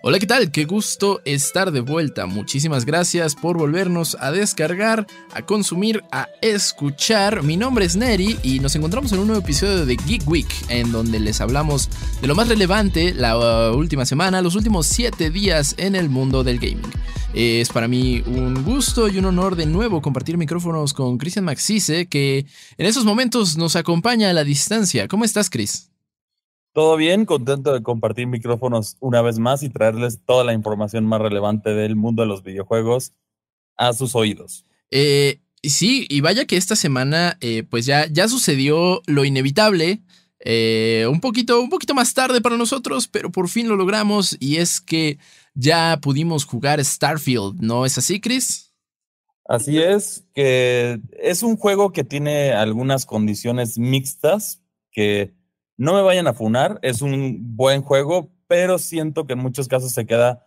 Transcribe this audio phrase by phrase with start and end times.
[0.00, 0.52] Hola, ¿qué tal?
[0.52, 2.26] Qué gusto estar de vuelta.
[2.26, 7.42] Muchísimas gracias por volvernos a descargar, a consumir, a escuchar.
[7.42, 10.92] Mi nombre es Neri y nos encontramos en un nuevo episodio de Geek Week, en
[10.92, 11.90] donde les hablamos
[12.20, 16.60] de lo más relevante la última semana, los últimos 7 días en el mundo del
[16.60, 16.92] gaming.
[17.34, 22.06] Es para mí un gusto y un honor de nuevo compartir micrófonos con Christian Maxise,
[22.06, 22.46] que
[22.78, 25.08] en esos momentos nos acompaña a la distancia.
[25.08, 25.90] ¿Cómo estás, Chris?
[26.78, 31.20] Todo bien, contento de compartir micrófonos una vez más y traerles toda la información más
[31.20, 33.14] relevante del mundo de los videojuegos
[33.76, 34.64] a sus oídos.
[34.92, 40.02] Eh, sí, y vaya que esta semana eh, pues ya, ya sucedió lo inevitable.
[40.38, 44.58] Eh, un, poquito, un poquito más tarde para nosotros, pero por fin lo logramos y
[44.58, 45.18] es que
[45.54, 48.72] ya pudimos jugar Starfield, ¿no es así, Chris?
[49.46, 55.36] Así es, que es un juego que tiene algunas condiciones mixtas que
[55.78, 59.92] no me vayan a funar, es un buen juego, pero siento que en muchos casos
[59.92, 60.44] se queda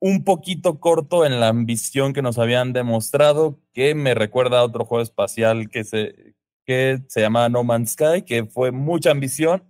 [0.00, 4.84] un poquito corto en la ambición que nos habían demostrado, que me recuerda a otro
[4.84, 9.64] juego espacial que se, que se llama No Man's Sky, que fue mucha ambición,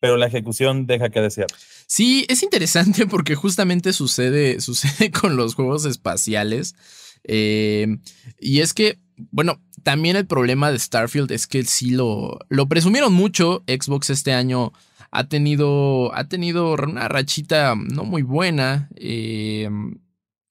[0.00, 1.48] pero la ejecución deja que desear.
[1.86, 6.76] Sí, es interesante porque justamente sucede, sucede con los juegos espaciales.
[7.24, 7.98] Eh,
[8.38, 8.98] y es que
[9.30, 13.62] bueno, también el problema de Starfield es que sí lo, lo presumieron mucho.
[13.66, 14.72] Xbox este año
[15.10, 18.88] ha tenido, ha tenido una rachita no muy buena.
[18.96, 19.68] Eh,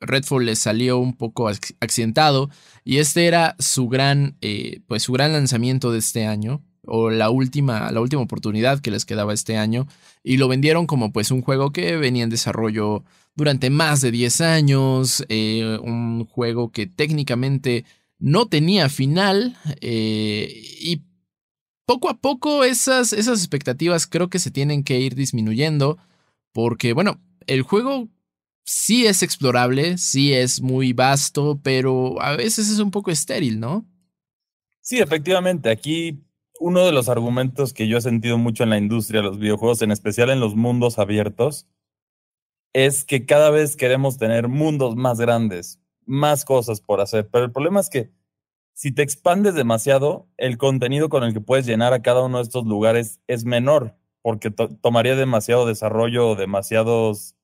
[0.01, 2.49] Redfall le salió un poco accidentado
[2.83, 7.29] y este era su gran, eh, pues su gran lanzamiento de este año o la
[7.29, 9.87] última, la última oportunidad que les quedaba este año
[10.23, 13.03] y lo vendieron como pues un juego que venía en desarrollo
[13.35, 17.85] durante más de 10 años, eh, un juego que técnicamente
[18.21, 20.47] no tenía final eh,
[20.79, 21.01] y
[21.85, 25.97] poco a poco esas, esas expectativas creo que se tienen que ir disminuyendo
[26.53, 28.07] porque, bueno, el juego
[28.63, 33.85] sí es explorable, sí es muy vasto, pero a veces es un poco estéril, ¿no?
[34.81, 35.69] Sí, efectivamente.
[35.69, 36.23] Aquí
[36.59, 39.81] uno de los argumentos que yo he sentido mucho en la industria de los videojuegos,
[39.81, 41.67] en especial en los mundos abiertos,
[42.73, 45.80] es que cada vez queremos tener mundos más grandes,
[46.11, 47.29] más cosas por hacer.
[47.29, 48.11] Pero el problema es que
[48.73, 52.43] si te expandes demasiado, el contenido con el que puedes llenar a cada uno de
[52.43, 57.37] estos lugares es menor, porque tomaría demasiado desarrollo, demasiados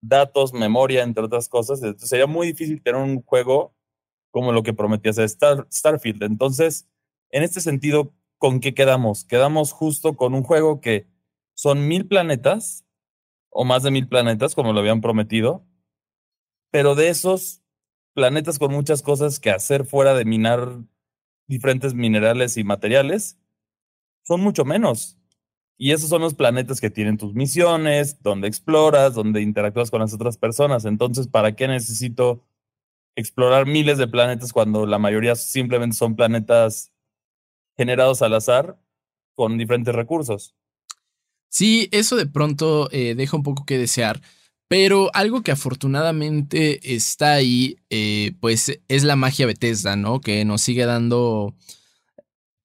[0.00, 1.80] datos, memoria, entre otras cosas.
[1.80, 3.76] Entonces sería muy difícil tener un juego
[4.32, 5.28] como lo que prometía hacer
[5.70, 6.24] Starfield.
[6.24, 6.88] Entonces,
[7.30, 9.24] en este sentido, ¿con qué quedamos?
[9.24, 11.06] Quedamos justo con un juego que
[11.54, 12.84] son mil planetas,
[13.50, 15.64] o más de mil planetas, como lo habían prometido,
[16.70, 17.62] pero de esos
[18.18, 20.80] planetas con muchas cosas que hacer fuera de minar
[21.46, 23.38] diferentes minerales y materiales,
[24.24, 25.16] son mucho menos.
[25.76, 30.12] Y esos son los planetas que tienen tus misiones, donde exploras, donde interactúas con las
[30.12, 30.84] otras personas.
[30.84, 32.44] Entonces, ¿para qué necesito
[33.14, 36.92] explorar miles de planetas cuando la mayoría simplemente son planetas
[37.76, 38.80] generados al azar
[39.36, 40.56] con diferentes recursos?
[41.50, 44.20] Sí, eso de pronto eh, deja un poco que desear.
[44.68, 50.20] Pero algo que afortunadamente está ahí, eh, pues es la magia Bethesda, ¿no?
[50.20, 51.54] Que nos sigue dando,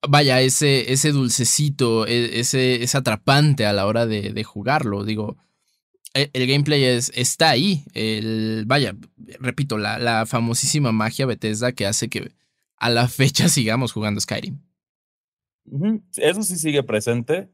[0.08, 5.06] vaya, ese, ese dulcecito, e, ese, es atrapante a la hora de, jugarlo.
[5.06, 5.38] Digo,
[6.14, 7.86] e, el, gameplay es, está ahí.
[7.94, 8.98] El, vaya,
[9.40, 12.34] repito, la, la famosísima magia Bethesda que hace que
[12.76, 14.60] a la fecha sigamos jugando Skyrim.
[16.18, 17.50] Eso sí sigue presente,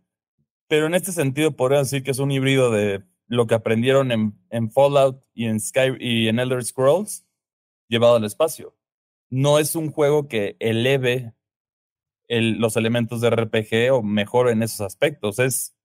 [0.68, 4.72] pero en este sentido podría decir que es un híbrido de lo que aprendieron en,
[4.72, 7.25] Fallout y en Sky y en Elder Scrolls
[7.88, 8.75] llevado al espacio.
[9.29, 11.34] No es un juego que eleve
[12.28, 15.40] los elementos de RPG o mejore en esos aspectos.
[15.40, 15.75] Es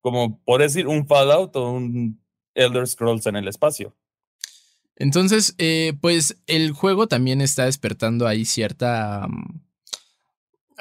[0.00, 2.22] como, por decir, un Fallout o un
[2.54, 3.96] Elder Scrolls en el espacio.
[4.96, 9.26] Entonces, eh, pues el juego también está despertando ahí cierta...
[9.28, 9.64] Mm,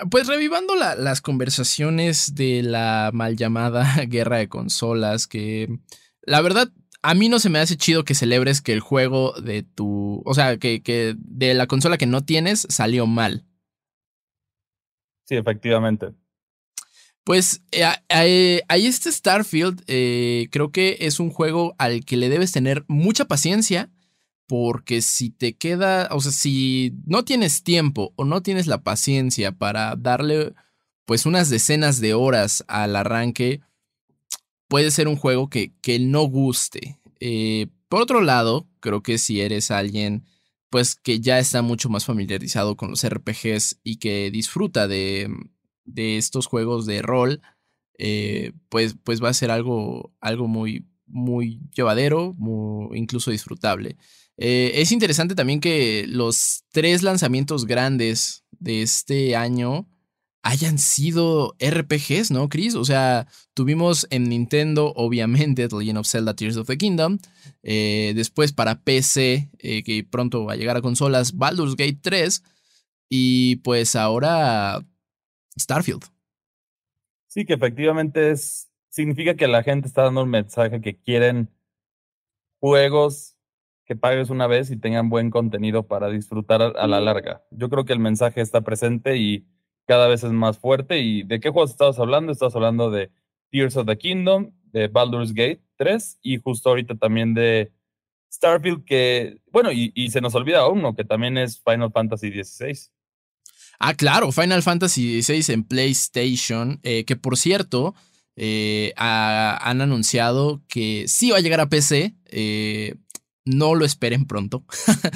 [0.09, 5.79] pues revivando las conversaciones de la mal llamada guerra de consolas que
[6.25, 6.69] la verdad,
[7.01, 10.21] a mí no se me hace chido que celebres que el juego de tu.
[10.25, 13.45] O sea, que, que de la consola que no tienes salió mal.
[15.25, 16.13] Sí, efectivamente.
[17.23, 22.51] Pues eh, ahí este Starfield eh, creo que es un juego al que le debes
[22.51, 23.89] tener mucha paciencia
[24.45, 29.53] porque si te queda, o sea, si no tienes tiempo o no tienes la paciencia
[29.53, 30.53] para darle
[31.05, 33.61] pues unas decenas de horas al arranque,
[34.73, 36.99] puede ser un juego que, que no guste.
[37.19, 40.25] Eh, por otro lado, creo que si eres alguien
[40.71, 45.29] pues que ya está mucho más familiarizado con los RPGs y que disfruta de,
[45.85, 47.43] de estos juegos de rol,
[47.99, 53.97] eh, pues, pues va a ser algo, algo muy, muy llevadero, muy, incluso disfrutable.
[54.37, 59.87] Eh, es interesante también que los tres lanzamientos grandes de este año
[60.43, 62.75] hayan sido RPGs, ¿no, Chris?
[62.75, 67.17] O sea, tuvimos en Nintendo, obviamente, The Legend of Zelda Tears of the Kingdom.
[67.63, 72.43] Eh, después para PC, eh, que pronto va a llegar a consolas, Baldur's Gate 3.
[73.09, 74.85] Y pues ahora
[75.57, 76.03] Starfield.
[77.27, 78.69] Sí, que efectivamente es.
[78.89, 81.49] Significa que la gente está dando un mensaje que quieren
[82.59, 83.33] juegos
[83.85, 87.43] que pagues una vez y tengan buen contenido para disfrutar a la larga.
[87.51, 89.45] Yo creo que el mensaje está presente y
[89.85, 90.99] cada vez es más fuerte.
[90.99, 92.31] ¿Y de qué juegos estabas hablando?
[92.31, 93.11] Estabas hablando de
[93.51, 97.71] Tears of the Kingdom, de Baldur's Gate 3 y justo ahorita también de
[98.31, 102.89] Starfield, que, bueno, y, se nos olvida uno, que también es Final Fantasy XVI.
[103.79, 107.93] Ah, claro, Final Fantasy XVI en PlayStation, eh, que por cierto,
[108.35, 112.15] eh, han anunciado que sí va a llegar a PC.
[112.25, 112.95] Eh,
[113.45, 114.65] no lo esperen pronto.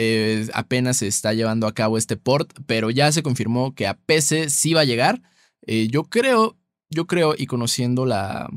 [0.00, 3.98] Eh, apenas se está llevando a cabo este port, pero ya se confirmó que a
[3.98, 5.22] PC sí va a llegar.
[5.66, 6.56] Eh, yo creo,
[6.88, 8.48] yo creo, y conociendo la.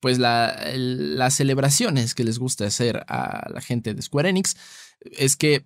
[0.00, 4.56] Pues la, las celebraciones que les gusta hacer a la gente de Square Enix,
[5.00, 5.64] es que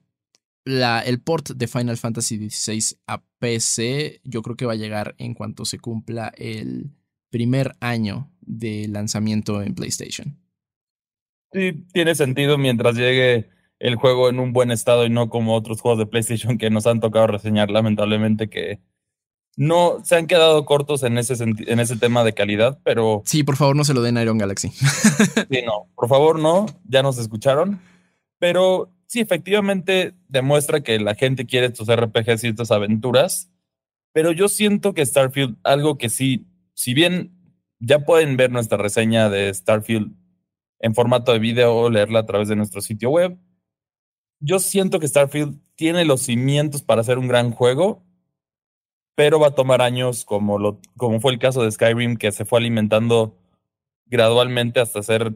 [0.65, 5.35] el port de Final Fantasy XVI a PC, yo creo que va a llegar en
[5.35, 6.93] cuanto se cumpla el
[7.31, 10.44] primer año de lanzamiento en PlayStation
[11.55, 13.49] sí tiene sentido mientras llegue
[13.79, 16.87] el juego en un buen estado y no como otros juegos de PlayStation que nos
[16.87, 18.81] han tocado reseñar lamentablemente que
[19.56, 23.56] no se han quedado cortos en ese en ese tema de calidad, pero Sí, por
[23.56, 24.69] favor, no se lo den a Iron Galaxy.
[24.71, 27.81] sí, no, por favor, no, ya nos escucharon,
[28.39, 33.50] pero sí efectivamente demuestra que la gente quiere estos RPGs y estas aventuras,
[34.12, 37.33] pero yo siento que Starfield algo que sí, si bien
[37.79, 40.12] ya pueden ver nuestra reseña de Starfield
[40.85, 43.39] en formato de video o leerla a través de nuestro sitio web.
[44.39, 48.05] Yo siento que Starfield tiene los cimientos para hacer un gran juego,
[49.15, 52.45] pero va a tomar años como, lo, como fue el caso de Skyrim, que se
[52.45, 53.39] fue alimentando
[54.05, 55.35] gradualmente hasta ser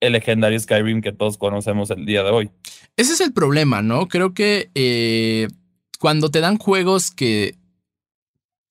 [0.00, 2.50] el legendario Skyrim que todos conocemos el día de hoy.
[2.96, 4.08] Ese es el problema, ¿no?
[4.08, 5.46] Creo que eh,
[6.00, 7.54] cuando te dan juegos que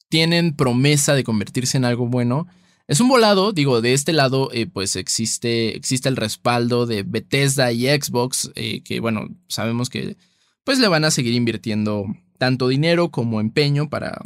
[0.09, 2.47] tienen promesa de convertirse en algo bueno,
[2.87, 7.71] es un volado, digo, de este lado eh, pues existe, existe el respaldo de Bethesda
[7.73, 10.15] y Xbox, eh, que bueno, sabemos que
[10.63, 12.05] pues le van a seguir invirtiendo
[12.37, 14.21] tanto dinero como empeño para,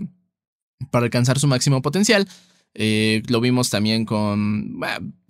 [0.92, 2.28] para alcanzar su máximo potencial.
[2.74, 4.80] Eh, lo vimos también con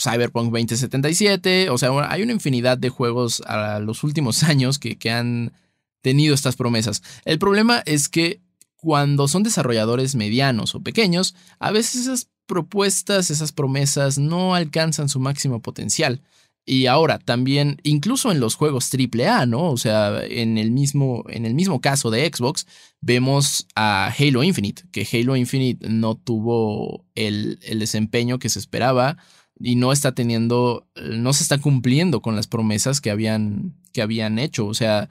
[0.02, 1.70] Cyberpunk 2077.
[1.70, 5.54] O sea, hay una infinidad de juegos a los últimos años que, que han
[6.02, 7.02] tenido estas promesas.
[7.26, 8.42] El problema es que
[8.76, 15.20] cuando son desarrolladores medianos o pequeños, a veces esas propuestas, esas promesas no alcanzan su
[15.20, 16.22] máximo potencial.
[16.64, 19.72] Y ahora también, incluso en los juegos AAA, ¿no?
[19.72, 22.68] O sea, en el mismo, en el mismo caso de Xbox,
[23.02, 29.18] vemos a Halo Infinite, que Halo Infinite no tuvo el, el desempeño que se esperaba
[29.60, 34.38] y no está teniendo, no se está cumpliendo con las promesas que habían, que habían
[34.38, 34.68] hecho.
[34.68, 35.10] O sea,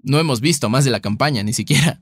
[0.00, 2.00] no hemos visto más de la campaña, ni siquiera.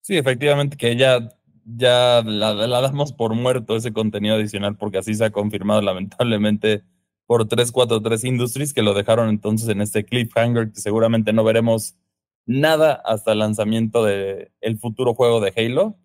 [0.00, 1.35] Sí, efectivamente, que ya
[1.66, 6.84] ya la, damos por muerto ese contenido adicional porque así se ha confirmado lamentablemente
[7.26, 11.96] por 343 Industries que lo dejaron entonces en este cliffhanger que seguramente no veremos
[12.46, 15.98] nada hasta el lanzamiento de el futuro juego de Halo.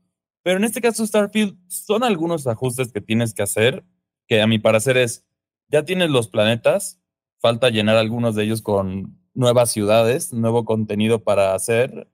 [0.43, 3.85] Pero en este caso Starfield son algunos ajustes que tienes que hacer
[4.27, 5.25] que a mi parecer es
[5.69, 6.99] ya tienes los planetas,
[7.39, 12.09] falta llenar algunos de ellos con nuevas ciudades, nuevo contenido para hacer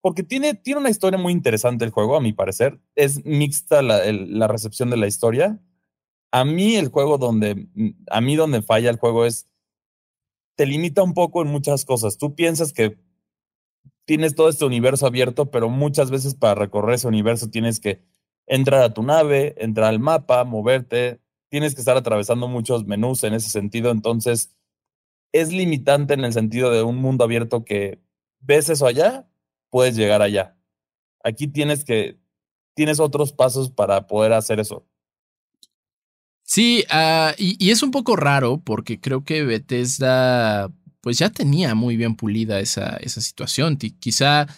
[0.00, 2.80] porque tiene, tiene una historia muy interesante el juego, a mi parecer.
[2.94, 5.60] Es mixta la, la recepción de la historia.
[6.32, 7.68] A mí el juego donde,
[8.10, 9.48] a mí donde falla el juego es,
[10.56, 12.18] te limita un poco en muchas cosas.
[12.18, 12.98] Tú piensas que
[14.04, 18.02] tienes todo este universo abierto, pero muchas veces para recorrer ese universo tienes que
[18.46, 23.34] entrar a tu nave, entrar al mapa, moverte, tienes que estar atravesando muchos menús en
[23.34, 24.56] ese sentido, entonces
[25.32, 28.02] es limitante en el sentido de un mundo abierto que
[28.40, 29.29] ves eso allá
[29.70, 30.56] puedes llegar allá.
[31.24, 32.18] Aquí tienes que,
[32.74, 34.86] tienes otros pasos para poder hacer eso.
[36.42, 41.96] Sí, ah, y, es un poco raro porque creo que Bethesda pues ya tenía muy
[41.96, 43.76] bien pulida esa, esa situación.
[43.76, 44.48] Quizá,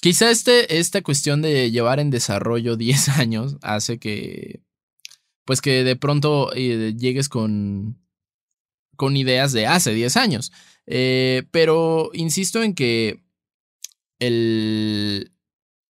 [0.00, 4.62] quizá este, esta cuestión de llevar en desarrollo 10 años hace que
[5.44, 7.98] pues que de pronto eh, llegues con,
[8.96, 10.52] con ideas de hace 10 años.
[10.86, 13.22] Eh, pero insisto en que
[14.22, 15.32] el,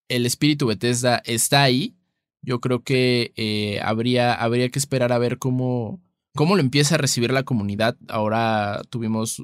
[0.08, 1.96] el espíritu Bethesda está ahí.
[2.40, 6.02] Yo creo que eh, habría, habría que esperar a ver cómo,
[6.34, 7.96] cómo lo empieza a recibir la comunidad.
[8.08, 9.42] Ahora tuvimos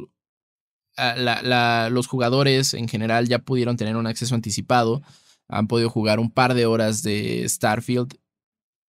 [1.90, 5.00] los jugadores en general ya pudieron tener un acceso anticipado,
[5.46, 8.14] han podido jugar un par de horas de Starfield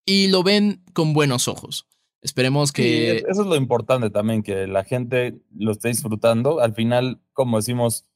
[0.07, 1.85] y lo ven con buenos ojos.
[2.23, 3.17] Esperemos que...
[3.17, 6.61] eso es lo importante también, que la gente lo esté disfrutando.
[6.61, 8.07] Al final, como decimos,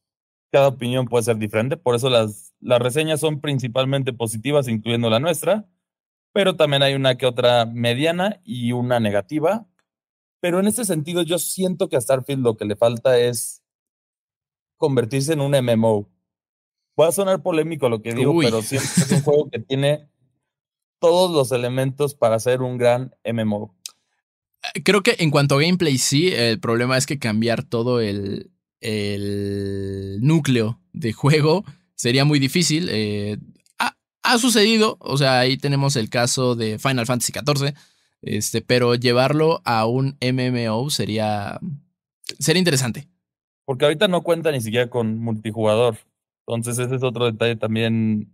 [0.53, 5.19] cada opinión puede ser diferente, por eso las, las reseñas son principalmente positivas, incluyendo la
[5.19, 5.67] nuestra,
[6.31, 9.67] pero también hay una que otra mediana y una negativa.
[10.41, 13.63] Pero en este sentido, yo siento que a Starfield lo que le falta es
[14.77, 16.07] convertirse en un MMO.
[17.01, 20.07] Va a sonar polémico lo que digo, pero que es un juego que tiene
[20.99, 23.75] todos los elementos para ser un gran MMO.
[24.85, 28.52] Creo que en cuanto a gameplay, sí, el problema es que cambiar todo el,
[28.83, 31.63] el núcleo de juego
[31.95, 32.89] sería muy difícil.
[32.91, 33.37] Eh,
[34.23, 37.73] ha, sucedido, o sea, ahí tenemos el caso de Final Fantasy XIV,
[38.21, 41.59] este, pero llevarlo a un MMO sería,
[42.39, 43.07] sería interesante.
[43.65, 45.97] Porque ahorita no cuenta ni siquiera con multijugador.
[46.45, 48.33] Entonces ese es otro detalle también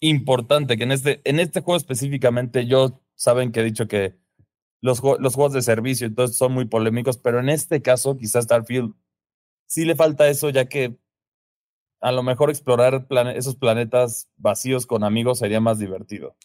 [0.00, 4.16] importante, que en este, en este juego específicamente, yo saben que he dicho que
[4.80, 8.94] los, los juegos de servicio entonces son muy polémicos, pero en este caso quizás Starfield
[9.72, 10.98] sí le falta eso, ya que
[12.02, 16.36] a lo mejor explorar esos planetas vacíos con amigos sería más divertido.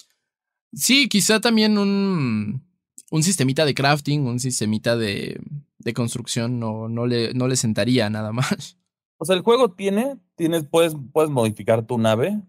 [0.71, 2.65] Sí, quizá también un,
[3.11, 5.41] un sistemita de crafting, un sistemita de,
[5.77, 8.77] de construcción no, no, le, no le sentaría nada más.
[9.19, 12.39] O sea, el juego tiene, tienes, puedes, puedes modificar tu nave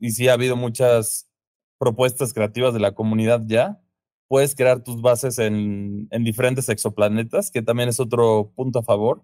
[0.00, 1.30] y sí ha habido muchas
[1.78, 3.80] propuestas creativas de la comunidad ya.
[4.26, 9.22] Puedes crear tus bases en, en diferentes exoplanetas, que también es otro punto a favor.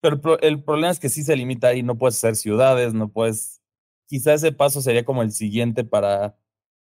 [0.00, 3.62] Pero el, problema es que sí se limita ahí, no puedes hacer ciudades, no puedes...
[4.06, 6.36] Quizá ese paso sería como el siguiente para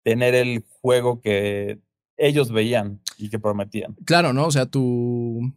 [0.03, 1.81] tener el juego que
[2.17, 3.95] ellos veían y que prometían.
[4.07, 4.47] Claro, ¿no?
[4.47, 5.53] O sea, tu,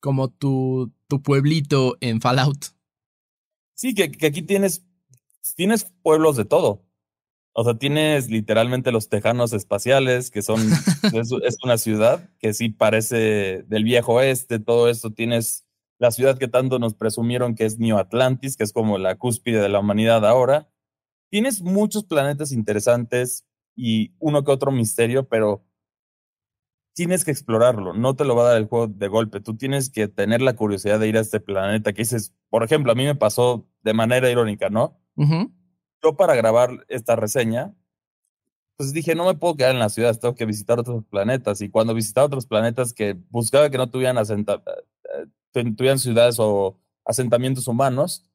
[0.00, 2.66] como tu, tu pueblito en Fallout.
[3.74, 4.84] Sí, que, aquí tienes,
[5.56, 6.84] tienes pueblos de todo.
[7.52, 10.60] O sea, tienes literalmente los tejanos espaciales, que son,
[11.12, 15.10] es, una ciudad que sí parece del viejo oeste, todo esto.
[15.10, 15.61] Tienes
[16.02, 19.60] la ciudad que tanto nos presumieron que es New Atlantis, que es como la cúspide
[19.60, 20.68] de la humanidad ahora.
[21.30, 25.64] Tienes muchos planetas interesantes y uno que otro misterio, pero
[26.92, 29.90] tienes que explorarlo, no te lo va a dar el juego de golpe, tú tienes
[29.90, 33.04] que tener la curiosidad de ir a este planeta que dices, por ejemplo, a mí
[33.04, 35.00] me pasó de manera irónica, ¿no?
[36.02, 37.76] Yo para grabar esta reseña,
[38.76, 41.60] pues dije, no me puedo quedar en la ciudad, tengo que visitar otros planetas.
[41.60, 47.68] Y cuando visitaba otros planetas que buscaba que no tuvieran, eh, tuvieran ciudades o asentamientos
[47.68, 48.26] humanos,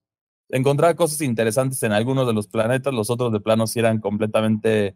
[0.50, 4.95] encontraba cosas interesantes en algunos de los planetas, los otros de plano sí eran completamente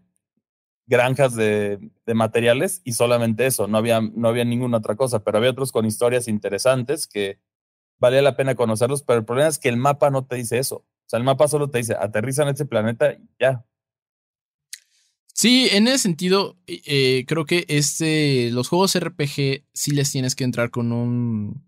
[0.87, 1.79] granjas de,
[2.13, 5.85] materiales y solamente eso, no había, no había ninguna otra cosa, pero había otros con
[5.85, 7.39] historias interesantes que
[7.97, 10.77] valía la pena conocerlos, pero el problema es que el mapa no te dice eso.
[10.77, 13.65] O sea, el mapa solo te dice, aterriza en este planeta y ya.
[15.33, 20.43] Sí, en ese sentido, eh, creo que este, los juegos RPG sí les tienes que
[20.43, 21.63] entrar con un,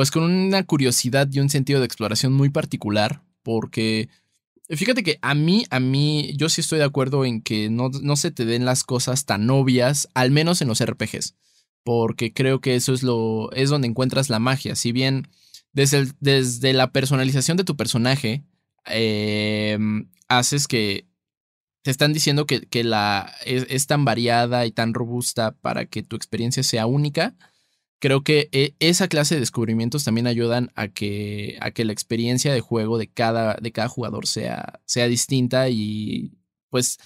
[0.00, 4.08] pues con una curiosidad y un sentido de exploración muy particular, porque
[4.70, 8.16] Fíjate que a mí, a mí, yo sí estoy de acuerdo en que no, no
[8.16, 11.34] se te den las cosas tan obvias, al menos en los RPGs,
[11.84, 14.74] porque creo que eso es lo, es donde encuentras la magia.
[14.74, 15.28] Si bien
[15.74, 18.42] desde, desde la personalización de tu personaje,
[18.86, 21.10] em, haces que
[21.82, 26.16] te están diciendo que, que la, es, tan variada y tan robusta para que tu
[26.16, 27.36] experiencia sea única
[28.00, 32.52] creo que eh, esa clase de descubrimientos también ayudan a que, a que la experiencia
[32.52, 36.32] de juego de cada, de cada jugador sea, sea distinta y
[36.70, 36.98] pues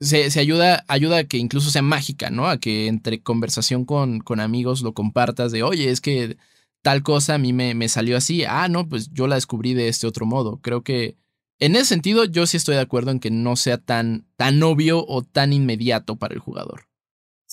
[0.00, 2.46] se, ayuda, ayuda a que incluso sea mágica, ¿no?
[2.46, 6.36] A que entre conversación con, con amigos lo compartas de, oye, es que
[6.82, 9.88] tal cosa a mí me, me salió así, ah, no, pues yo la descubrí de
[9.88, 10.60] este otro modo.
[10.60, 11.16] Creo que
[11.58, 15.04] en ese sentido yo sí estoy de acuerdo en que no sea tan, tan obvio
[15.06, 16.86] o tan inmediato para el jugador.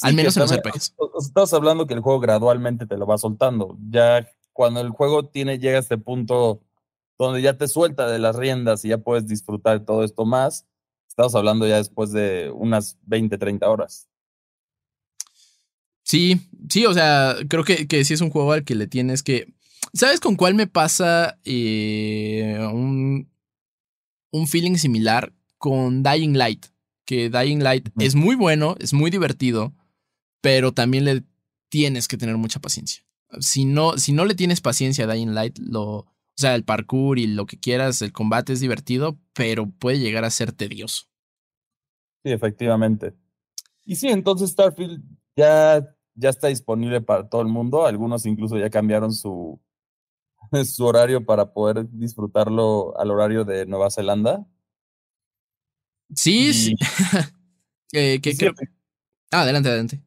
[0.01, 0.95] Al menos en los RPGs.
[1.19, 3.77] Estás hablando que el juego gradualmente te lo va soltando.
[3.89, 6.61] Ya cuando el juego tiene, llega a este punto
[7.17, 10.65] donde ya te suelta de las riendas y ya puedes disfrutar todo esto más,
[11.07, 14.07] estamos hablando ya después de unas 20, 30 horas.
[16.03, 19.21] Sí, sí, o sea, creo que, que sí es un juego al que le tienes
[19.21, 19.53] que.
[19.93, 23.29] ¿Sabes con cuál me pasa eh, un,
[24.31, 25.31] un feeling similar?
[25.57, 26.65] Con Dying Light.
[27.05, 29.73] Que Dying Light es muy bueno, es muy divertido
[30.41, 31.23] pero también le
[31.69, 33.03] tienes que tener mucha paciencia.
[33.39, 37.17] Si no, si no le tienes paciencia a Dying Light, lo, o sea, el parkour
[37.17, 41.05] y lo que quieras, el combate es divertido, pero puede llegar a ser tedioso.
[42.23, 43.13] Sí, efectivamente.
[43.85, 45.01] Y sí, entonces Starfield
[45.35, 47.85] ya, ya está disponible para todo el mundo.
[47.85, 49.59] Algunos incluso ya cambiaron su,
[50.65, 54.45] su horario para poder disfrutarlo al horario de Nueva Zelanda.
[56.15, 56.75] Sí, sí.
[57.93, 58.21] Eh,
[59.33, 60.01] ah, adelante, adelante.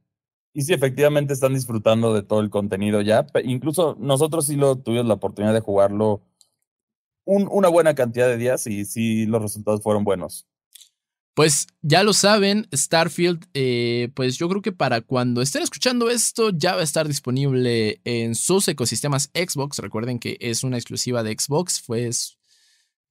[0.57, 3.27] Y sí, efectivamente están disfrutando de todo el contenido ya.
[3.43, 6.23] Incluso nosotros sí lo tuvimos la oportunidad de jugarlo
[7.27, 10.47] una buena cantidad de días y sí los resultados fueron buenos.
[11.35, 16.51] Pues ya lo saben, Starfield, eh, pues yo creo que para cuando estén escuchando esto
[16.51, 19.81] ya va a estar disponible en sus ecosistemas Xbox.
[19.81, 22.09] Recuerden que es una exclusiva de Xbox, fue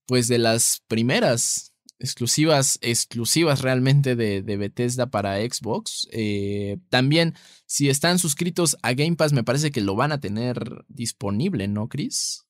[0.05, 1.72] pues de las primeras
[2.03, 6.07] exclusivas, exclusivas realmente de, de Bethesda para Xbox.
[6.12, 7.33] Eh, también,
[7.65, 11.88] si están suscritos a Game Pass, me parece que lo van a tener disponible, ¿no,
[11.88, 12.45] Chris?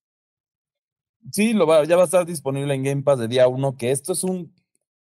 [1.31, 3.91] Sí, lo va, ya va a estar disponible en Game Pass de día uno, que
[3.91, 4.53] esto es un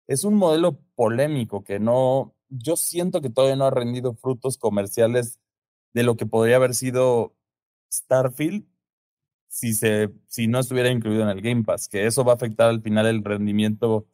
[0.08, 5.40] es un modelo polémico que no, yo siento que todavía no ha rendido frutos comerciales
[5.94, 7.36] de lo que podría haber sido
[7.92, 8.68] Starfield
[9.48, 12.70] si, se, si no estuviera incluido en el Game Pass, que eso va a afectar
[12.70, 14.06] al final el rendimiento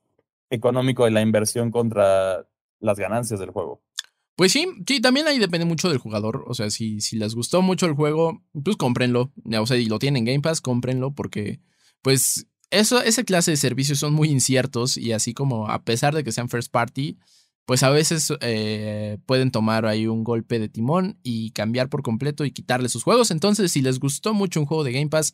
[0.52, 2.48] económico de la inversión contra
[2.80, 3.82] las ganancias del juego.
[4.36, 6.46] Pues sí, sí, también ahí depende mucho del jugador.
[6.48, 9.32] O sea, si, si les gustó mucho el juego, pues cómprenlo.
[9.60, 11.60] O sea, y lo tienen en Game Pass, cómprenlo porque,
[12.02, 16.24] pues, eso, esa clase de servicios son muy inciertos y así como a pesar de
[16.24, 17.18] que sean first party,
[17.66, 22.46] pues a veces eh, pueden tomar ahí un golpe de timón y cambiar por completo
[22.46, 23.30] y quitarle sus juegos.
[23.30, 25.34] Entonces, si les gustó mucho un juego de Game Pass,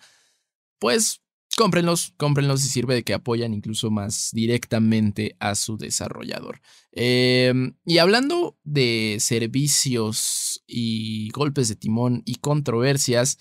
[0.79, 1.21] pues
[1.57, 6.61] cómprenlos, cómprenlos y sirve de que apoyan incluso más directamente a su desarrollador.
[6.91, 13.39] Em, y hablando de servicios y golpes de timón y controversias,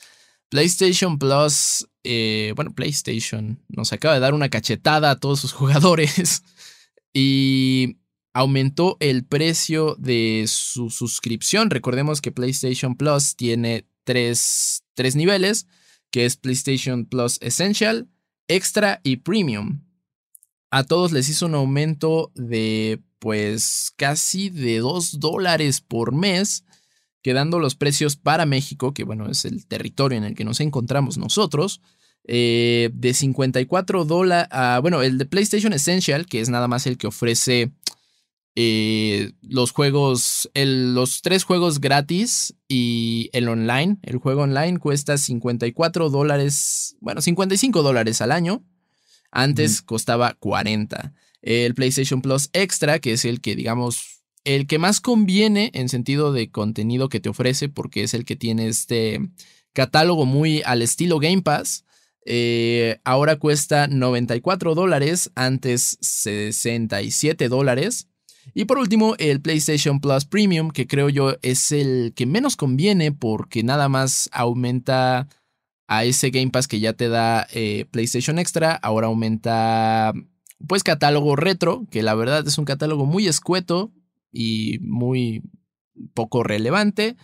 [0.49, 6.43] PlayStation Plus, eh, bueno, PlayStation nos acaba de dar una cachetada a todos sus jugadores
[7.13, 7.99] y
[8.33, 11.69] aumentó el precio de su suscripción.
[11.69, 15.67] Recordemos que PlayStation Plus tiene tres, tres niveles,
[16.11, 18.09] que es PlayStation Plus Essential,
[18.49, 19.83] Extra y Premium.
[20.71, 26.65] A todos les hizo un aumento de pues casi de 2 dólares por mes
[27.27, 31.19] quedando los precios para México, que bueno, es el territorio en el que nos encontramos
[31.19, 31.81] nosotros,
[32.23, 34.49] eh, de 54 dólares,
[34.81, 37.73] bueno, el de PlayStation Essential, que es nada más el que ofrece
[38.59, 43.99] eh, los juegos, los tres juegos gratis y el online.
[44.03, 48.65] El juego online cuesta 54 dólares, bueno, 55 dólares al año.
[49.31, 51.13] Antes costaba 40.
[51.43, 56.33] El PlayStation Plus Extra, que es el que digamos el que más conviene en sentido
[56.33, 59.21] de contenido que te ofrece, porque es el que tiene este
[59.73, 61.85] catálogo muy al estilo Game Pass.
[62.25, 68.09] Eh, ahora cuesta 94 dólares, antes 67 dólares.
[68.55, 73.13] Y por último, el PlayStation Plus Premium, que creo yo es el que menos conviene
[73.13, 75.29] porque nada más aumenta
[75.89, 78.75] a ese Game Pass que ya te da eh, PlayStation Extra.
[78.75, 80.13] Ahora aumenta
[80.67, 83.93] pues catálogo retro, que la verdad es un catálogo muy escueto,
[84.37, 85.43] y muy
[86.15, 87.17] poco relevante.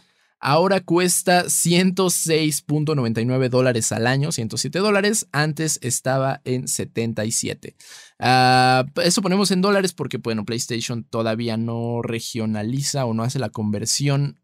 [0.45, 5.29] Ahora cuesta 106.99 dólares al año, 107 dólares.
[5.31, 7.77] Antes estaba en 77.
[8.19, 13.51] Ah, eso ponemos en dólares porque, bueno, PlayStation todavía no regionaliza o no hace la
[13.51, 14.41] conversión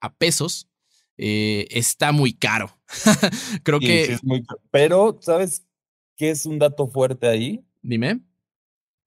[0.00, 0.70] a pesos.
[1.18, 2.74] Eh, está muy caro.
[3.62, 4.16] Creo que.
[4.70, 5.66] Pero, ¿sabes
[6.16, 7.62] qué es un dato fuerte ahí?
[7.82, 8.22] Dime.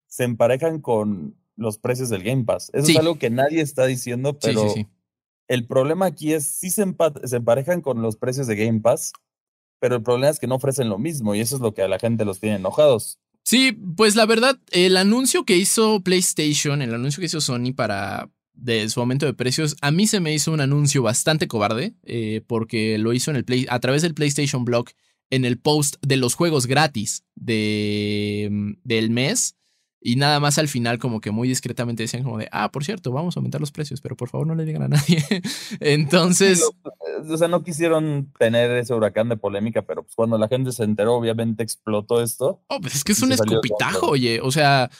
[0.06, 2.70] Se emparejan con los precios del Game Pass.
[2.72, 4.76] Eso es algo que nadie está diciendo, pero
[5.48, 6.86] el problema aquí es, sí se,
[7.24, 9.14] se emparejan con los precios de Game Pass,
[9.80, 11.88] pero el problema es que no ofrecen lo mismo y eso es lo que a
[11.88, 13.20] la gente los tiene enojados.
[13.44, 18.30] Sí, pues la verdad, el anuncio que hizo PlayStation, el anuncio que hizo Sony para
[18.54, 22.42] de su aumento de precios, a mí se me hizo un anuncio bastante cobarde, eh,
[22.48, 24.88] porque lo hizo en el play, a través del PlayStation Blog
[25.30, 29.56] en el post de los juegos gratis de, mm, del mes.
[30.08, 33.12] Y nada más al final como que muy discretamente decían como de, ah, por cierto,
[33.12, 35.26] vamos a aumentar los precios, pero por favor no le digan a nadie.
[35.80, 36.64] Entonces...
[37.28, 40.84] O sea, no quisieron tener ese huracán de polémica, pero pues cuando la gente se
[40.84, 42.62] enteró, obviamente explotó esto.
[42.68, 44.42] Oh, pues es que es un escupitajo, oye.
[44.44, 44.92] O sea,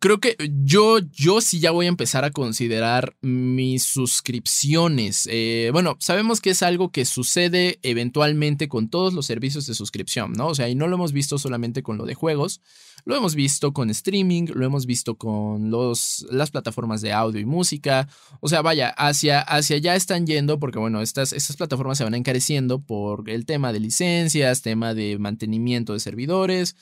[0.00, 5.28] Creo que yo, yo sí ya voy a empezar a considerar mis suscripciones.
[5.30, 10.32] Eh, bueno, sabemos que es algo que sucede eventualmente con todos los servicios de suscripción,
[10.32, 10.48] ¿no?
[10.48, 12.60] O sea, y no lo hemos visto solamente con lo de juegos,
[13.04, 17.44] lo hemos visto con streaming, lo hemos visto con los, las plataformas de audio y
[17.44, 18.08] música.
[18.40, 22.14] O sea, vaya, hacia, hacia allá están yendo porque, bueno, estas, estas plataformas se van
[22.14, 26.74] encareciendo por el tema de licencias, tema de mantenimiento de servidores.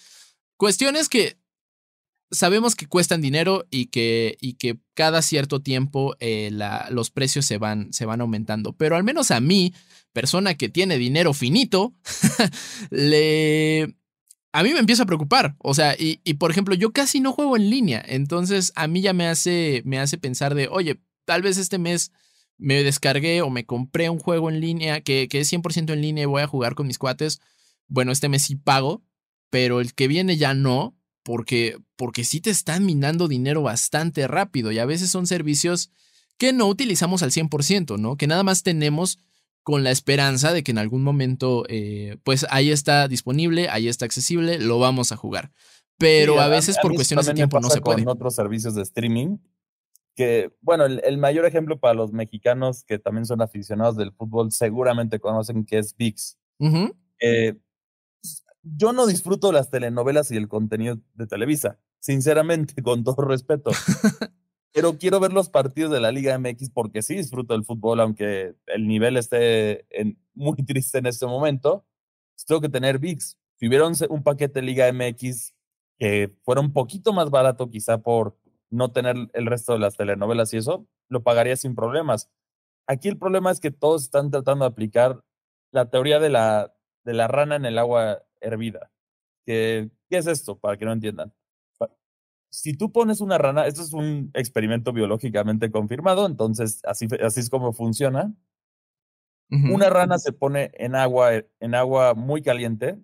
[0.56, 1.43] Cuestiones que
[2.30, 6.50] sabemos que cuestan dinero y que, y que cada cierto tiempo eh,
[6.90, 8.72] los precios se van, se van aumentando.
[8.72, 9.74] Pero al menos a mí,
[10.12, 11.94] persona que tiene dinero finito,
[12.90, 13.94] le...
[14.52, 15.56] A mí me empieza a preocupar.
[15.58, 18.04] O sea, y, y, por ejemplo, yo casi no juego en línea.
[18.06, 22.12] Entonces a mí ya me hace, me hace pensar de, oye, tal vez este mes
[22.56, 26.22] me descargué o me compré un juego en línea que, que es 100% en línea
[26.22, 27.40] y voy a jugar con mis cuates.
[27.88, 29.02] Bueno, este mes sí pago,
[29.50, 34.70] pero el que viene ya no porque, porque sí te están minando dinero bastante rápido
[34.70, 35.90] y a veces son servicios
[36.38, 38.16] que no utilizamos al 100%, ¿no?
[38.16, 39.18] Que nada más tenemos
[39.62, 44.04] con la esperanza de que en algún momento, eh, pues ahí está disponible, ahí está
[44.04, 45.50] accesible, lo vamos a jugar.
[45.96, 48.04] Pero a, veces por cuestiones de tiempo no se puede.
[48.04, 49.38] Con otros servicios de streaming,
[50.14, 55.18] que, bueno, el, mayor ejemplo para los mexicanos que también son aficionados del fútbol seguramente
[55.18, 56.36] conocen que es VIX
[58.64, 63.70] yo no disfruto las telenovelas y el contenido de Televisa, sinceramente, con todo respeto.
[64.72, 68.56] Pero quiero ver los partidos de la Liga MX porque sí disfruto el fútbol, aunque
[68.66, 69.86] el nivel esté
[70.34, 71.86] muy triste en este momento.
[72.34, 73.38] Pues tengo que tener VIX.
[73.56, 75.54] Si hubiera un, paquete Liga MX
[75.96, 78.36] que fuera un poquito más barato, quizá por
[78.68, 82.28] no tener el resto de las telenovelas y eso, lo pagaría sin problemas.
[82.88, 85.22] Aquí el problema es que todos están tratando de aplicar
[85.70, 86.73] la teoría de la,
[87.04, 88.90] de la rana en el agua hervida.
[89.46, 90.58] ¿Qué, ¿Qué es esto?
[90.58, 91.32] Para que no entiendan.
[92.50, 97.50] Si tú pones una rana, esto es un experimento biológicamente confirmado, entonces así, así es
[97.50, 98.32] como funciona.
[99.50, 102.98] Una rana se pone en agua, en agua muy caliente.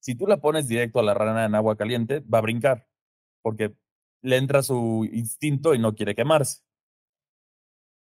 [0.00, 2.88] Si tú la pones directo a la rana en agua caliente, va a brincar,
[3.42, 3.74] porque
[4.22, 6.62] le entra su instinto y no quiere quemarse.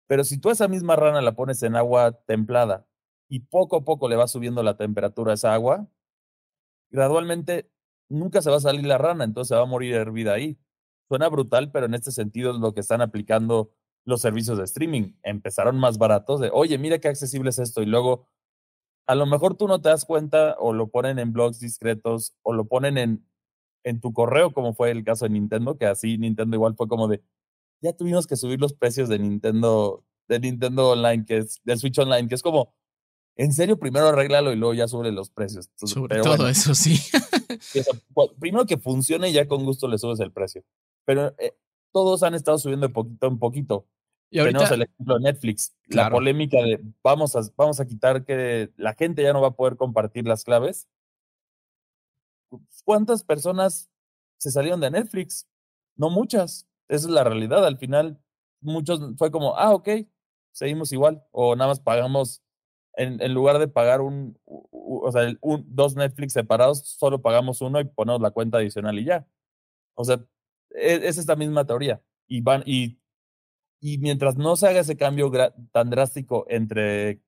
[0.06, 2.87] Pero si tú a esa misma rana la pones en agua templada
[3.28, 5.88] y poco a poco le va subiendo la temperatura a esa agua,
[6.90, 7.70] gradualmente
[8.08, 10.58] nunca se va a salir la rana, entonces se va a morir hervida ahí.
[11.08, 13.70] Suena brutal, pero en este sentido es lo que están aplicando
[14.04, 15.14] los servicios de streaming.
[15.22, 18.26] Empezaron más baratos de, oye, mira qué accesible es esto, y luego
[19.06, 22.52] a lo mejor tú no te das cuenta o lo ponen en blogs discretos o
[22.52, 23.26] lo ponen en,
[23.84, 27.08] en tu correo, como fue el caso de Nintendo, que así Nintendo igual fue como
[27.08, 27.22] de,
[27.80, 31.98] ya tuvimos que subir los precios de Nintendo, de Nintendo Online, que es, del Switch
[31.98, 32.74] Online, que es como,
[33.38, 35.70] en serio, primero arréglalo y luego ya sobre los precios.
[35.76, 36.98] sobre todo eso, sí.
[38.40, 40.64] primero que funcione y ya con gusto le subes el precio.
[41.04, 41.56] Pero eh,
[41.92, 43.86] todos han estado subiendo de poquito en poquito.
[44.28, 48.24] Y ahorita, Tenemos el ejemplo de Netflix, la polémica de vamos a, vamos a quitar
[48.24, 50.88] que la gente ya no va a poder compartir las claves.
[52.84, 53.88] ¿Cuántas personas
[54.36, 55.46] se salieron de Netflix?
[55.94, 56.66] No muchas.
[56.88, 57.64] Esa es la realidad.
[57.64, 58.20] Al final,
[58.60, 59.88] muchos fue como, ah, ok,
[60.50, 61.24] seguimos igual.
[61.30, 62.42] O nada más pagamos
[62.98, 67.84] en, lugar de pagar un, o sea, un, dos Netflix separados, solo pagamos uno y
[67.84, 69.26] ponemos la cuenta adicional y ya.
[69.94, 70.20] O sea,
[70.70, 72.02] e, es, esta misma teoría.
[72.26, 72.98] Y van, y,
[73.80, 75.30] y mientras no se haga ese cambio
[75.72, 77.22] tan drástico entre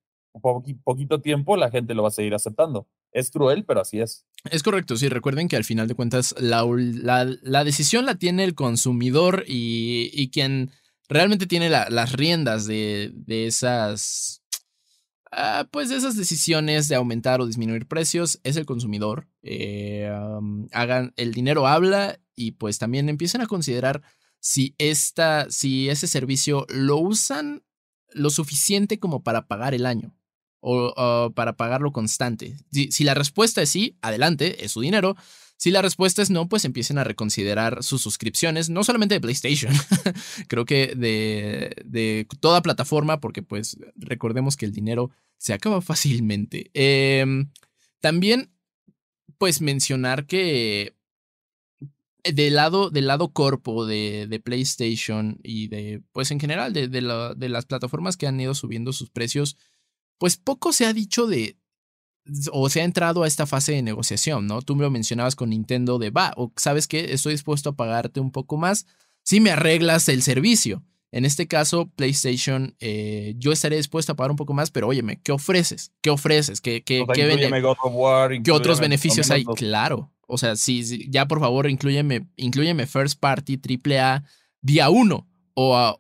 [0.85, 2.89] poquito tiempo, la gente lo va a seguir aceptando.
[3.13, 4.27] Es cruel, pero así es.
[4.51, 5.09] Es correcto, sí.
[5.09, 10.31] Recuerden que al final de cuentas la, la, decisión la tiene el consumidor y, y
[10.31, 10.71] quien
[11.09, 14.40] realmente tiene las riendas de, de esas
[15.33, 19.29] Ah, pues esas decisiones de aumentar o disminuir precios es el consumidor.
[19.43, 20.11] Eh,
[20.73, 24.03] hagan, el dinero habla y pues también empiecen a considerar
[24.41, 27.63] si, esta, si ese servicio lo usan
[28.13, 30.17] lo suficiente como para pagar el año
[30.61, 32.57] o, para pagarlo constante.
[32.71, 35.17] Si la respuesta es sí, adelante, es su dinero.
[35.61, 39.75] Si la respuesta es no, pues empiecen a reconsiderar sus suscripciones, no solamente de PlayStation,
[40.49, 46.71] creo que de, de, toda plataforma, porque pues recordemos que el dinero se acaba fácilmente.
[46.73, 47.51] Em,
[48.01, 48.51] también,
[49.37, 50.97] pues mencionar que
[52.25, 57.49] del lado, del lado corpo de, de PlayStation y de, pues en general, de, de
[57.51, 59.59] las plataformas que han ido subiendo sus precios,
[60.17, 61.60] pues poco se ha dicho de,
[62.53, 64.63] o se ha entrado a esta fase de negociación, ¿no?
[64.63, 68.21] Tú me lo mencionabas con Nintendo de, va, o sabes que estoy dispuesto a pagarte
[68.21, 68.87] un poco más
[69.23, 70.83] si me arreglas el servicio.
[71.13, 75.21] En este caso, PlayStation, eh, yo estaré dispuesto a pagar un poco más, pero óyeme,
[75.23, 75.93] ¿qué ofreces?
[76.03, 76.61] ¿Qué ofreces?
[76.61, 79.45] ¿Qué, qué, qué, otros beneficios hay?
[79.45, 80.13] Claro.
[80.27, 84.23] O sea, sí, ya por favor, incluyeme, incluyeme First Party, AAA,
[84.61, 85.27] día uno.
[85.63, 85.99] O,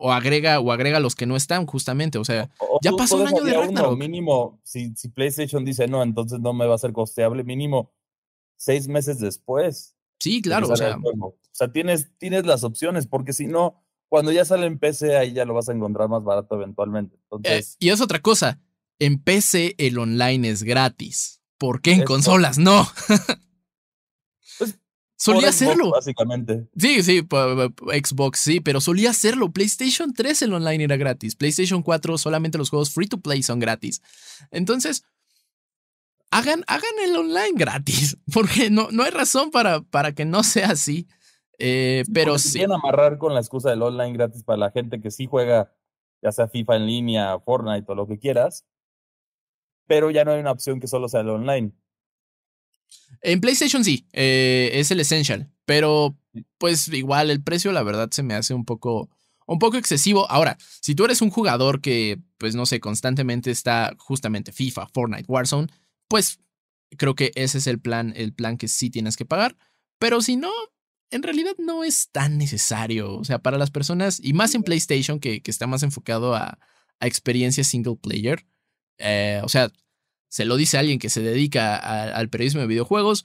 [0.00, 2.50] o, agrega o agrega los que no están justamente, o sea,
[2.82, 3.96] ya pasó un año de Ragnarok.
[3.96, 7.92] mínimo, si, si PlayStation dice no, entonces no me va a ser costeable, mínimo
[8.56, 9.94] seis meses después.
[10.18, 14.44] Sí, claro, o sea, o sea, tienes, tienes las opciones, porque si no, cuando ya
[14.44, 17.16] sale en PC, ahí ya lo vas a encontrar más barato eventualmente.
[17.44, 18.60] Eh, y es otra cosa,
[18.98, 21.40] en PC el online es gratis.
[21.58, 22.86] ¿Por qué en consolas no?
[25.20, 25.90] Solía hacerlo.
[25.90, 26.66] Básicamente.
[26.78, 29.52] Sí, sí, Xbox sí, pero solía hacerlo.
[29.52, 31.36] PlayStation 3 el online era gratis.
[31.36, 34.00] PlayStation 4 solamente los juegos free to play son gratis.
[34.50, 35.04] Entonces,
[36.30, 40.70] hagan, hagan el online gratis, porque no, no hay razón para, para que no sea
[40.70, 41.06] así.
[41.58, 42.52] Eh, pero sí.
[42.52, 45.70] quieren amarrar con la excusa del online gratis para la gente que sí juega,
[46.22, 48.64] ya sea FIFA en línea, Fortnite o lo que quieras,
[49.86, 51.74] pero ya no hay una opción que solo sea el online.
[53.22, 56.16] En PlayStation sí, eh, es el Essential, pero
[56.58, 59.10] pues igual el precio la verdad se me hace un poco,
[59.46, 60.30] un poco excesivo.
[60.30, 65.26] Ahora, si tú eres un jugador que, pues no sé, constantemente está justamente FIFA, Fortnite,
[65.28, 65.68] Warzone,
[66.08, 66.40] pues
[66.96, 69.56] creo que ese es el plan, el plan que sí tienes que pagar.
[69.98, 70.50] Pero si no,
[71.10, 73.14] en realidad no es tan necesario.
[73.14, 76.58] O sea, para las personas, y más en PlayStation, que, que está más enfocado a,
[77.00, 78.46] a experiencia single player.
[78.98, 79.70] Eh, o sea,
[80.30, 83.24] se lo dice alguien que se dedica al periodismo de videojuegos.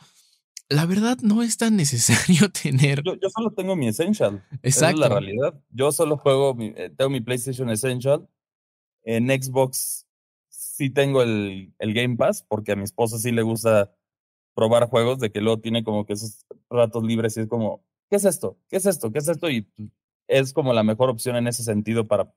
[0.68, 3.04] La verdad no es tan necesario tener.
[3.04, 4.44] Yo, solo tengo mi Essential.
[4.64, 4.96] Exacto.
[4.96, 5.62] es la realidad.
[5.70, 8.28] Yo solo juego, eh, tengo mi PlayStation Essential.
[9.04, 10.08] En Xbox
[10.50, 13.96] sí tengo el, el Game Pass, porque a mi esposa sí le gusta
[14.56, 18.16] probar juegos, de que luego tiene como que esos ratos libres y es como, ¿qué
[18.16, 18.58] es esto?
[18.68, 19.12] ¿Qué es esto?
[19.12, 19.48] ¿Qué es esto?
[19.48, 19.70] Y
[20.28, 22.34] es como la mejor opción en ese sentido para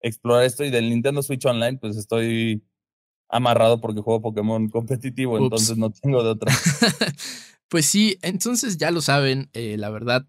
[0.00, 0.64] explorar esto.
[0.64, 2.62] Y del Nintendo Switch Online, pues estoy
[3.32, 6.52] amarrado porque juego Pokémon competitivo, entonces no tengo de otra.
[7.68, 10.26] pues sí, entonces ya lo saben, eh, la verdad.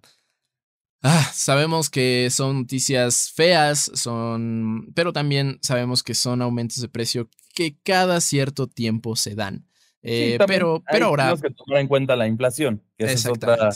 [1.03, 7.29] Ah, sabemos que son noticias feas, son, pero también sabemos que son aumentos de precio
[7.53, 9.67] que cada cierto tiempo se dan.
[10.01, 11.23] Eh, pero, pero ahora.
[11.23, 13.69] Tenemos que tomar en cuenta la inflación, que esa es otra,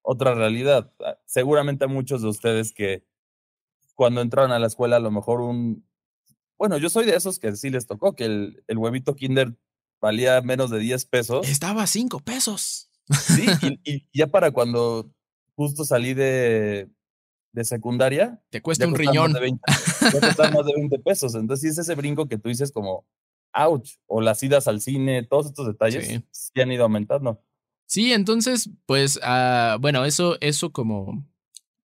[0.00, 0.90] otra realidad.
[1.04, 3.04] Ah, seguramente a muchos de ustedes que
[3.94, 5.84] cuando entraron a la escuela, a lo mejor un,
[6.60, 9.56] bueno, yo soy de esos que sí les tocó, que el, el huevito Kinder
[9.98, 11.48] valía menos de 10 pesos.
[11.48, 12.90] Estaba a 5 pesos.
[13.08, 13.46] Sí,
[13.82, 15.10] y, ya para cuando
[15.56, 16.90] justo salí de,
[17.52, 18.42] de secundaria.
[18.50, 19.32] Te cuesta un riñón.
[19.32, 19.62] Más de 20,
[20.36, 21.34] ya más de 20 pesos.
[21.34, 23.06] Entonces, sí es ese brinco que tú dices como,
[23.54, 27.42] ouch, o las idas al cine, todos estos detalles sí, han ido aumentando.
[27.86, 31.26] Sí, entonces, pues, uh, bueno, eso, eso como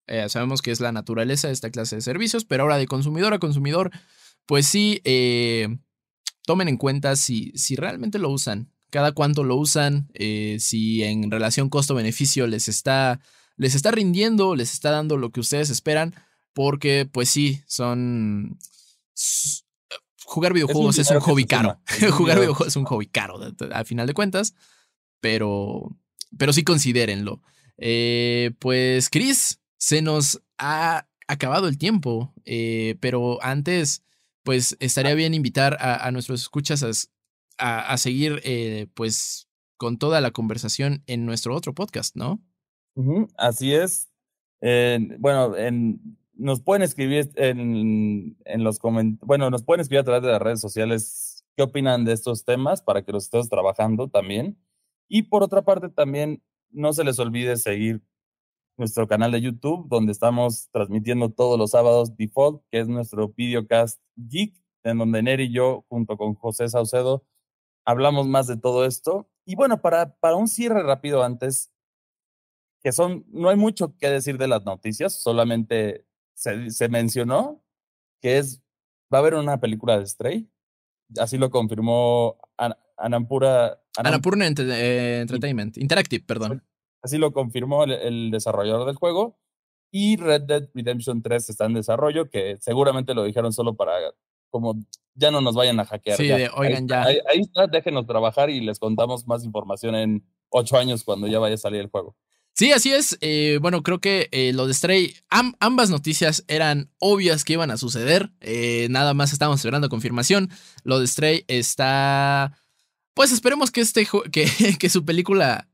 [0.07, 3.33] eh, sabemos que es la naturaleza de esta clase de servicios, pero ahora de consumidor
[3.33, 3.91] a consumidor
[4.45, 5.77] pues sí, eh,
[6.45, 11.31] tomen en cuenta si, si realmente lo usan, cada cuánto lo usan, eh, si en
[11.31, 13.19] relación costo-beneficio les está,
[13.57, 16.15] les está rindiendo, les está dando lo que ustedes esperan,
[16.53, 18.57] porque pues sí, son...
[20.27, 21.79] Jugar videojuegos es un, hobby caro.
[22.11, 23.39] Jugar videojuegos es un hobby caro,
[23.71, 24.55] al final de cuentas,
[25.19, 25.95] pero,
[26.37, 27.41] pero sí considérenlo.
[27.77, 32.33] Eh, pues, Chris, se nos ha acabado el tiempo,
[32.99, 34.03] pero antes
[34.45, 37.09] pues estaría bien invitar a, nuestros escuchas
[37.57, 42.41] a, seguir eh, pues con toda la conversación en nuestro otro podcast, ¿no?
[43.37, 44.11] así es.
[45.19, 45.99] bueno, en,
[46.35, 50.41] nos pueden escribir en, en los comentarios, bueno, nos pueden escribir a través de las
[50.41, 54.57] redes sociales qué opinan de estos temas para que los estemos trabajando también.
[55.07, 58.03] Y por otra parte, también no se les olvide seguir
[58.77, 64.01] nuestro canal de YouTube, donde estamos transmitiendo todos los sábados Default, que es nuestro videocast
[64.15, 67.25] geek, en donde Neri y yo, junto con José Saucedo,
[67.85, 69.29] hablamos más de todo esto.
[69.45, 71.71] Y bueno, para, para un cierre rápido antes,
[72.81, 77.63] que son, no hay mucho que decir de las noticias, solamente se, se mencionó
[78.21, 78.61] que es,
[79.13, 80.49] va a haber una película de Stray,
[81.19, 82.37] así lo confirmó
[82.97, 83.81] Anampura.
[83.97, 86.63] Anampurna eh, Entertainment, Interactive, perdón.
[87.05, 89.37] Así lo confirmó el, desarrollador del juego.
[89.91, 93.93] Y Red Dead Redemption 3 está en desarrollo, que seguramente lo dijeron solo para
[94.49, 94.75] como
[95.13, 96.17] ya no nos vayan a hackear.
[96.17, 97.03] Sí, oigan ya.
[97.03, 101.53] Ahí, está, déjenos trabajar y les contamos más información en ocho años cuando ya vaya
[101.53, 102.15] a salir el juego.
[102.53, 103.19] Sí, así es.
[103.21, 107.77] Eh, bueno, creo que eh, lo de Stray, ambas noticias eran obvias que iban a
[107.77, 108.31] suceder.
[108.41, 110.49] Eh, nada más estamos esperando confirmación.
[110.83, 112.57] Lo de Stray está.
[113.13, 114.47] Pues esperemos que, este, que,
[114.79, 115.69] que su película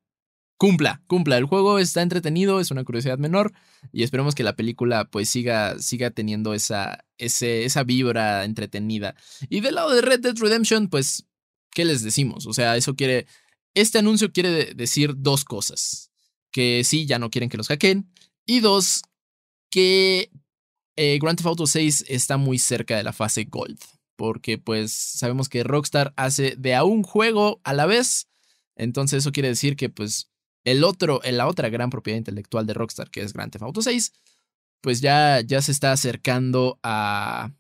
[0.62, 1.40] cumpla, cumpla.
[1.40, 3.52] El juego está entretenido, es una curiosidad menor
[3.92, 9.16] y esperemos que la película pues siga, siga teniendo esa, ese, esa vibra entretenida.
[9.50, 11.26] Y del lado de Red Dead Redemption, pues,
[11.72, 12.46] ¿qué les decimos?
[12.46, 13.26] O sea, eso quiere...
[13.74, 16.12] este anuncio quiere decir dos cosas.
[16.52, 18.12] Que sí, ya no quieren que los hackeen.
[18.46, 19.02] Y dos,
[19.72, 20.30] que
[20.96, 23.80] eh, Grand Theft Auto 6 está muy cerca de la fase Gold.
[24.16, 28.28] Porque pues sabemos que Rockstar hace de a un juego a la vez.
[28.76, 30.31] Entonces eso quiere decir que pues
[30.64, 34.14] el otro, la otra gran propiedad intelectual de Rockstar, que es Grand Theft Auto 6,
[34.82, 37.52] pues ya, ya se está acercando a,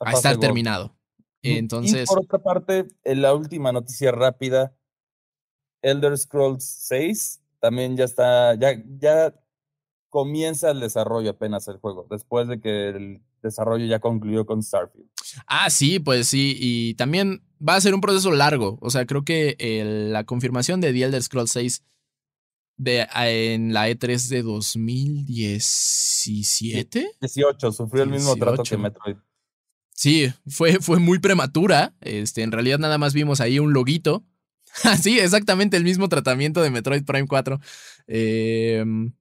[0.00, 0.96] a estar terminado.
[1.42, 2.02] Entonces.
[2.02, 4.74] Y por otra parte, en la última noticia rápida,
[5.82, 9.34] Elder Scrolls 6 también ya está, ya, ya
[10.08, 15.08] comienza el desarrollo apenas el juego, después de que el desarrollo ya concluyó con Starfield.
[15.46, 19.24] Ah, sí, pues sí, y también va a ser un proceso largo, o sea, creo
[19.24, 19.56] que
[20.10, 21.84] la confirmación de The Elder Scrolls 6
[22.80, 27.10] de, en la E3 de 2017.
[27.20, 29.16] 18, sufrió el mismo trato que Metroid.
[29.94, 31.94] Sí, fue, fue muy prematura.
[32.00, 34.24] Este, en realidad nada más vimos ahí un loguito.
[35.02, 37.60] sí, exactamente el mismo tratamiento de Metroid Prime 4.
[38.06, 39.12] Em,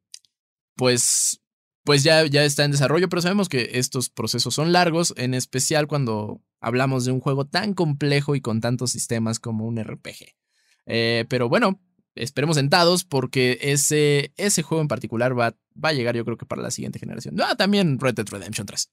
[0.78, 1.41] pues,
[1.84, 5.88] pues ya, ya está en desarrollo, pero sabemos que estos procesos son largos, en especial
[5.88, 10.38] cuando hablamos de un juego tan complejo y con tantos sistemas como un RPG.
[10.86, 11.82] Eh, pero bueno,
[12.23, 16.45] esperemos sentados porque ese, ese juego en particular va, va a llegar yo creo que
[16.45, 17.36] para la siguiente generación.
[17.41, 18.89] Ah, también Red Dead Redemption 3.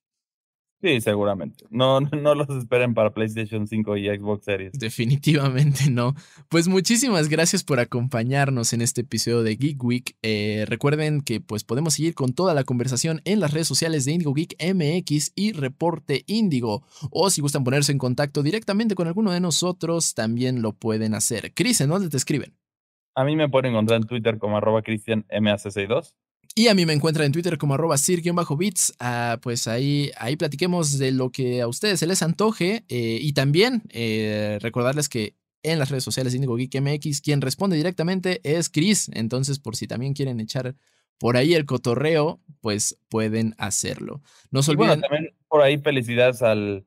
[0.82, 1.64] Sí, seguramente.
[1.70, 4.72] No, no los esperen para PlayStation 5 y Xbox Series.
[4.74, 6.14] Definitivamente no.
[6.48, 10.16] Pues muchísimas gracias por acompañarnos en este episodio de Geek Week.
[10.22, 14.12] Eh, recuerden que pues podemos seguir con toda la conversación en las redes sociales de
[14.12, 16.84] Indigo Geek MX y Reporte Indigo.
[17.10, 21.54] O si gustan ponerse en contacto directamente con alguno de nosotros, también lo pueden hacer.
[21.54, 22.54] Cris, ¿en dónde te escriben?
[23.16, 26.14] A mí me pueden encontrar en Twitter como arroba cristianmac62.
[26.54, 28.94] Y a mí me encuentran en Twitter como arroba sir-bits.
[29.00, 32.84] Ah, pues ahí, ahí platiquemos de lo que a ustedes se les antoje.
[32.88, 37.40] Eh, y también eh, recordarles que en las redes sociales de Indigo Geek MX, quien
[37.40, 39.10] responde directamente es Chris.
[39.14, 40.76] Entonces, por si también quieren echar
[41.18, 44.22] por ahí el cotorreo, pues pueden hacerlo.
[44.50, 44.88] No se olviden.
[44.88, 46.86] Bueno, también por ahí felicidades al,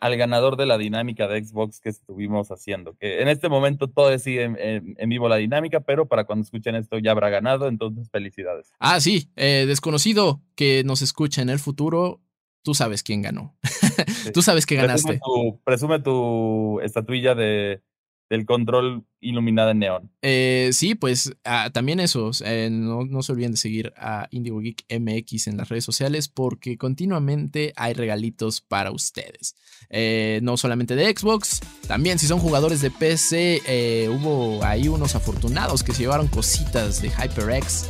[0.00, 2.96] al ganador de la dinámica de Xbox que estuvimos haciendo.
[2.96, 6.98] Que en este momento todo sigue en, vivo la dinámica, pero para cuando escuchen esto
[6.98, 8.72] ya habrá ganado, entonces felicidades.
[8.78, 12.20] Ah, sí, eh, desconocido que nos escucha en el futuro,
[12.62, 13.56] tú sabes quién ganó.
[14.34, 15.20] tú sabes que ganaste.
[15.64, 17.82] presume tu estatuilla de
[18.30, 20.10] del control iluminada en neón.
[20.22, 22.30] Eh, sí, pues ah, también eso.
[22.70, 27.72] no, se olviden de seguir a Indigo Geek MX en las redes sociales porque continuamente
[27.76, 29.56] hay regalitos para ustedes.
[29.90, 35.14] Eh, no solamente de Xbox, también si son jugadores de PC, eh, hubo ahí unos
[35.14, 37.88] afortunados que se llevaron cositas de HyperX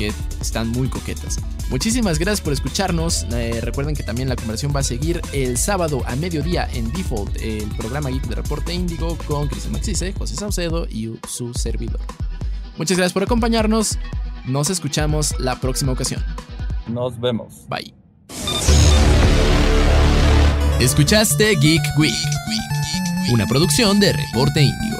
[0.00, 1.38] que están muy coquetas.
[1.68, 3.26] Muchísimas gracias por escucharnos.
[3.32, 7.36] Eh, recuerden que también la conversación va a seguir el sábado a mediodía en Default,
[7.42, 12.00] el programa Geek de Reporte Índigo con Cristian Maxice, José Saucedo y su servidor.
[12.78, 13.98] Muchas gracias por acompañarnos.
[14.46, 16.24] Nos escuchamos la próxima ocasión.
[16.88, 17.68] Nos vemos.
[17.68, 17.94] Bye.
[20.80, 22.14] Escuchaste Geek Week,
[23.34, 24.99] una producción de Reporte Índigo.